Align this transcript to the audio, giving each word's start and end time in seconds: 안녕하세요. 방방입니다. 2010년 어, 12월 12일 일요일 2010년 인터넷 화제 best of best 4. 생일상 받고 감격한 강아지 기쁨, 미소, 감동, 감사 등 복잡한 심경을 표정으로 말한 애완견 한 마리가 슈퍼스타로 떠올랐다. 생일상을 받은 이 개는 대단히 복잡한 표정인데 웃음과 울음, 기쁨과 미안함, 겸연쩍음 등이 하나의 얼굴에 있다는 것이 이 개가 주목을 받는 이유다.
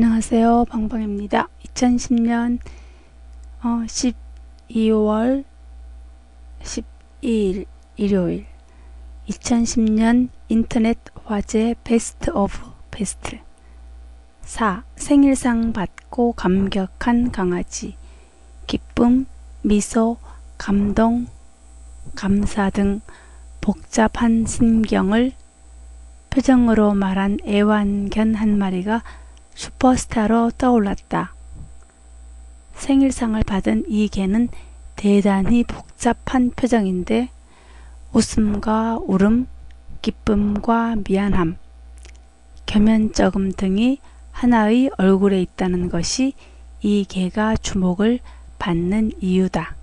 안녕하세요. 0.00 0.66
방방입니다. 0.70 1.48
2010년 1.74 2.60
어, 3.64 3.82
12월 4.68 5.44
12일 6.62 7.66
일요일 7.96 8.46
2010년 9.28 10.28
인터넷 10.48 10.98
화제 11.24 11.74
best 11.82 12.30
of 12.30 12.52
best 12.92 13.40
4. 14.42 14.84
생일상 14.94 15.72
받고 15.72 16.34
감격한 16.34 17.32
강아지 17.32 17.96
기쁨, 18.68 19.26
미소, 19.62 20.18
감동, 20.58 21.26
감사 22.14 22.70
등 22.70 23.00
복잡한 23.60 24.46
심경을 24.46 25.32
표정으로 26.30 26.94
말한 26.94 27.38
애완견 27.44 28.36
한 28.36 28.58
마리가 28.58 29.02
슈퍼스타로 29.58 30.52
떠올랐다. 30.56 31.34
생일상을 32.76 33.42
받은 33.42 33.86
이 33.88 34.06
개는 34.06 34.50
대단히 34.94 35.64
복잡한 35.64 36.50
표정인데 36.50 37.28
웃음과 38.12 39.00
울음, 39.02 39.48
기쁨과 40.00 40.98
미안함, 41.04 41.56
겸연쩍음 42.66 43.50
등이 43.50 43.98
하나의 44.30 44.90
얼굴에 44.96 45.42
있다는 45.42 45.88
것이 45.88 46.34
이 46.80 47.04
개가 47.04 47.56
주목을 47.56 48.20
받는 48.60 49.10
이유다. 49.20 49.77